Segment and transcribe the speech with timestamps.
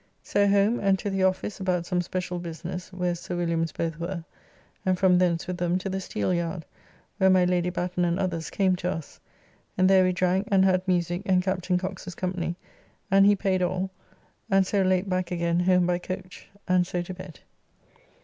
[0.23, 4.23] So home and to the office about some special business, where Sir Williams both were,
[4.83, 6.63] and from thence with them to the Steelyard,
[7.19, 9.19] where my Lady Batten and others came to us,
[9.77, 12.55] and there we drank and had musique and Captain Cox's company,
[13.11, 13.91] and he paid all,
[14.49, 17.41] and so late back again home by coach, and so to bed.